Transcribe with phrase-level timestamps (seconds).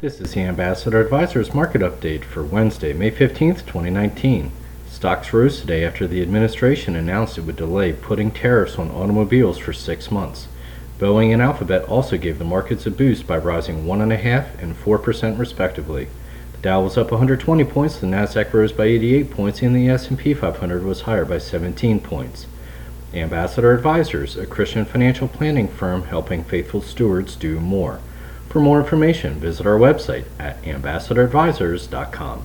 [0.00, 4.52] This is the Ambassador Advisors Market Update for Wednesday, May 15th, 2019.
[4.88, 9.72] Stocks rose today after the administration announced it would delay putting tariffs on automobiles for
[9.72, 10.46] six months.
[11.00, 16.06] Boeing and Alphabet also gave the markets a boost by rising 1.5 and 4% respectively.
[16.52, 20.32] The Dow was up 120 points, the Nasdaq rose by 88 points, and the S&P
[20.32, 22.46] 500 was higher by 17 points.
[23.12, 27.98] Ambassador Advisors, a Christian financial planning firm helping faithful stewards do more.
[28.48, 32.44] For more information, visit our website at ambassadoradvisors.com.